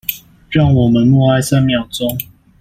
[0.49, 2.17] 讓我們默哀三秒鐘